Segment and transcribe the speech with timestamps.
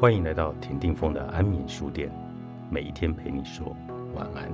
[0.00, 2.10] 欢迎来到田定峰的安眠书店，
[2.70, 3.76] 每一天陪你说
[4.14, 4.50] 晚安。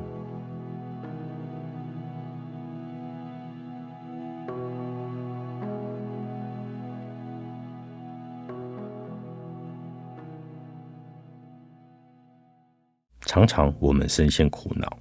[13.20, 14.98] 常常我们深陷苦恼，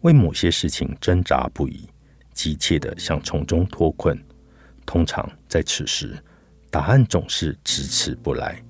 [0.00, 1.88] 为某些事情挣扎不已，
[2.32, 4.20] 急切的想从中脱困。
[4.84, 6.20] 通常在此时，
[6.68, 8.60] 答案总是迟迟不来，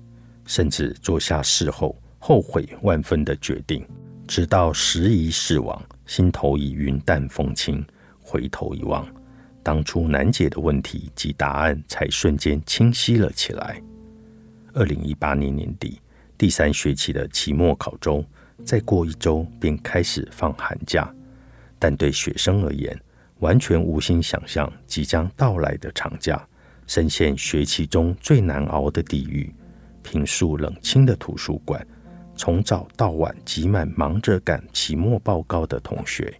[0.45, 3.85] 甚至做下事后后悔万分的决定。
[4.27, 7.85] 直到时移世往，心头已云淡风轻，
[8.21, 9.07] 回头一望，
[9.61, 13.79] 当初难解的问题及答案才瞬间清晰了起来。
[14.73, 16.01] 二零一八年年底，
[16.37, 18.25] 第三学期的期末考周，
[18.63, 21.13] 再过一周便开始放寒假，
[21.77, 22.99] 但对学生而言，
[23.39, 26.43] 完全无心想象即将到来的长假，
[26.87, 29.53] 深陷学期中最难熬的地狱。
[30.05, 31.83] 平素冷清的图书馆，
[32.37, 36.31] 从早到晚挤满忙着赶期末报告的同学。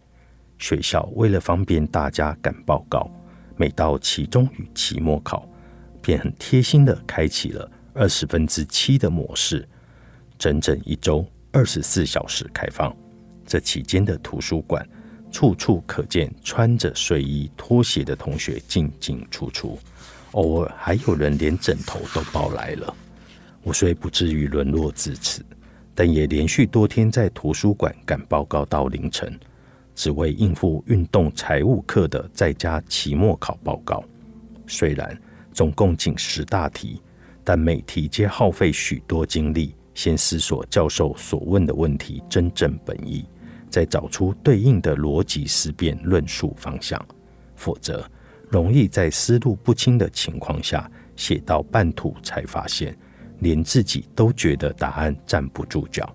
[0.59, 3.09] 学校为了方便大家赶报告，
[3.57, 5.49] 每到期中与期末考，
[5.99, 9.67] 便很贴心的开启了二十分之七的模式，
[10.37, 12.95] 整整一周二十四小时开放。
[13.45, 14.87] 这期间的图书馆。
[15.31, 19.77] 处处可见穿着睡衣拖鞋的同学进进出出，
[20.31, 22.95] 偶尔还有人连枕头都抱来了。
[23.65, 25.43] 我虽不至于沦落至此，
[25.95, 29.39] 但也连续多天在图书馆赶报告到凌晨，
[29.95, 34.03] 只为应付运动财务课的在家期末考报告。
[34.67, 35.19] 虽然
[35.51, 37.01] 总共仅十大题，
[37.43, 43.25] 但每题皆耗费许多精力，先思索教授所问的问题真正本意。
[43.67, 47.03] 再找出对应的逻辑思辨论述方向，
[47.55, 48.07] 否则
[48.47, 52.95] 容易在思路不清的情况下写到半途才发现，
[53.39, 56.13] 连自己都觉得答案站不住脚，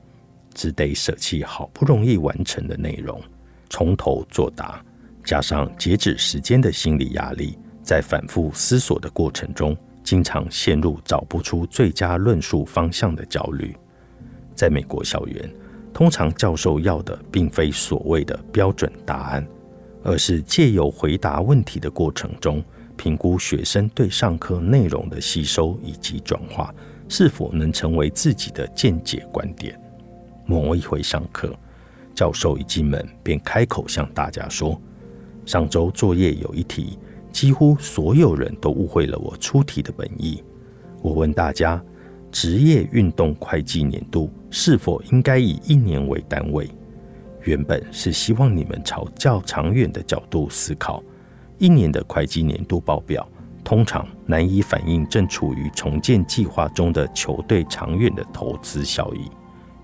[0.55, 3.21] 只得舍弃好不容易完成的内容，
[3.69, 4.85] 从头作答。
[5.25, 13.77] 加上截止时间的心理压力，在反复思索的过程中，经常陷入找不出最佳论述方向的焦虑。
[14.55, 15.51] 在美国校园。
[15.93, 19.47] 通常教授要的并非所谓的标准答案，
[20.05, 22.65] 而是借由回答问题的过程中，
[22.97, 26.73] 评估学生对上课内容的吸收以及转化
[27.11, 29.79] 是否能成为自己的见解观点。
[30.47, 31.55] 某一回上课，
[32.15, 34.81] 教授一进门便开口向大家说
[35.45, 36.99] ：“上周作业有一题，
[37.33, 40.43] 几乎所有人都误会了我出题的本意。
[41.03, 41.83] 我问大家。”
[42.33, 46.71] 职业运动会计年度是否应该以一年为单位？
[47.43, 51.03] 原本是希望你们朝较长远的角度思考。
[51.59, 53.29] 一年的会计年度报表
[53.63, 59.31] 通常难以反映正处于重建计划中的球队长远的投资效益，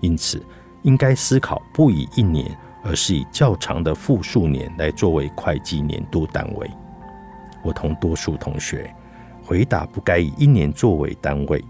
[0.01, 0.43] 因此
[0.83, 6.69] 应该思考不以一年，而是以较长的复数年来作为会计年度单位。
[7.63, 8.93] 我同多数同学
[9.43, 11.63] 回答不该以一年作为单位。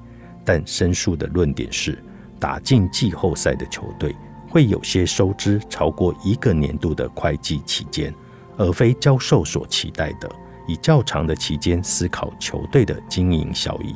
[0.45, 2.01] 但申诉的论点是，
[2.39, 4.15] 打进季后赛的球队
[4.49, 8.13] 会有些收支超过一个年度的会计期间，
[8.55, 10.31] 而非教授所期待的
[10.67, 13.95] 以较长的期间思考球队的经营效益。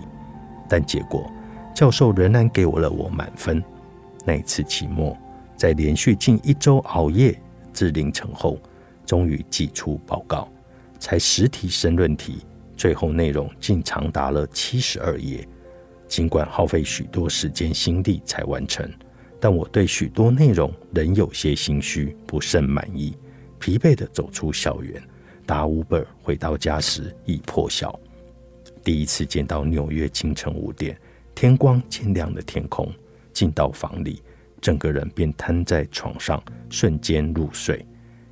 [0.67, 1.29] 但结果，
[1.75, 3.63] 教授仍然给我了我满分。
[4.25, 5.17] 那一次期末，
[5.55, 7.39] 在连续近一周熬夜
[7.73, 8.57] 至凌晨后，
[9.05, 10.47] 终于寄出报告，
[10.99, 12.45] 才十题申论题，
[12.77, 15.47] 最后内容竟长达了七十二页。
[16.07, 18.89] 尽管耗费许多时间心力才完成，
[19.39, 23.17] 但我对许多内容仍有些心虚，不甚满意。
[23.59, 25.01] 疲惫地走出校园，
[25.51, 27.99] 搭 Uber 回到家时已破晓。
[28.85, 30.97] 第一次见到纽约清晨五点
[31.35, 32.89] 天光渐亮的天空，
[33.33, 34.23] 进到房里，
[34.61, 37.85] 整个人便瘫在床上，瞬间入睡。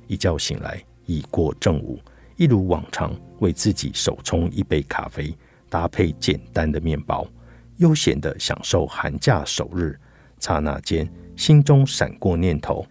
[0.06, 2.00] 一觉醒来已过正午，
[2.36, 5.36] 一如往常为自己手冲一杯咖啡，
[5.68, 7.28] 搭配简单的面包。
[7.76, 9.94] 悠闲地享受寒假首日，
[10.38, 11.06] 刹那间
[11.36, 12.82] 心中闪过念头：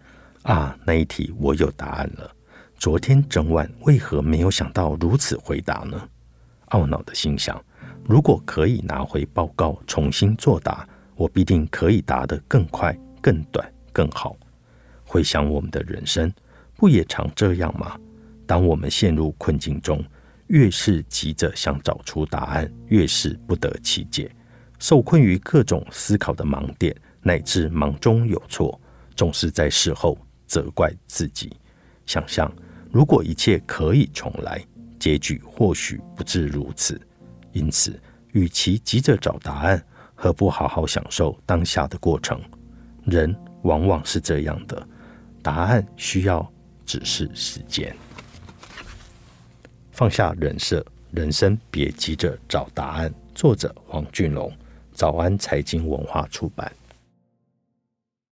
[0.42, 2.30] 啊，那一题我有答案了。
[2.80, 6.08] 昨天整晚为何没有想到如此回答呢？
[6.70, 7.62] 懊恼的心想：
[8.08, 14.34] 如果可以拿回报告重新作答，我必定可以答得更快、更短、更好。
[15.04, 16.32] 回想我们的人生，
[16.74, 18.00] 不也常这样吗？
[18.46, 20.02] 当我们陷入困境中，
[20.46, 24.34] 越是急着想找出答案，越是不得其解。
[24.78, 28.80] 受困于各种思考的盲点，乃至忙中有错，
[29.14, 30.16] 总是在事后
[30.46, 31.52] 责怪自己。
[32.06, 32.50] 想象
[32.90, 34.60] 如果一切可以重来，
[34.98, 37.00] 结局或许不至如此。
[37.52, 38.00] 因此，
[38.32, 39.84] 与其急着找答案，
[40.14, 42.40] 何不好好享受当下的过程？
[43.04, 44.86] 人往往是这样的，
[45.40, 46.46] 答案需要
[46.84, 47.94] 只是时间。
[49.92, 53.12] 放下人设，人生别急着找答案。
[53.34, 54.52] 作者黄俊龙，
[54.92, 56.70] 早安财经文化出版。